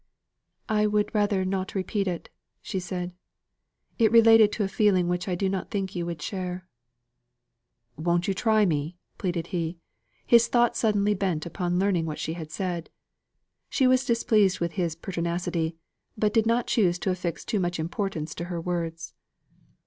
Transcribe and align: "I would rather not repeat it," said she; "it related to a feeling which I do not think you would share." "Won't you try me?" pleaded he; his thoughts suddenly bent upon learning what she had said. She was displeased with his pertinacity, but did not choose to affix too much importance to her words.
"I 0.67 0.87
would 0.87 1.13
rather 1.13 1.45
not 1.45 1.75
repeat 1.75 2.07
it," 2.07 2.29
said 2.63 3.11
she; 3.99 4.03
"it 4.03 4.11
related 4.11 4.51
to 4.53 4.63
a 4.63 4.67
feeling 4.67 5.07
which 5.07 5.27
I 5.27 5.35
do 5.35 5.47
not 5.47 5.69
think 5.69 5.95
you 5.95 6.07
would 6.07 6.23
share." 6.23 6.67
"Won't 7.97 8.27
you 8.27 8.33
try 8.33 8.65
me?" 8.65 8.97
pleaded 9.19 9.45
he; 9.53 9.77
his 10.25 10.47
thoughts 10.47 10.79
suddenly 10.79 11.13
bent 11.13 11.45
upon 11.45 11.77
learning 11.77 12.07
what 12.07 12.17
she 12.17 12.33
had 12.33 12.49
said. 12.49 12.89
She 13.69 13.85
was 13.85 14.03
displeased 14.03 14.59
with 14.59 14.71
his 14.71 14.95
pertinacity, 14.95 15.75
but 16.17 16.33
did 16.33 16.47
not 16.47 16.65
choose 16.65 16.97
to 16.97 17.11
affix 17.11 17.45
too 17.45 17.59
much 17.59 17.79
importance 17.79 18.33
to 18.33 18.45
her 18.45 18.59
words. 18.59 19.13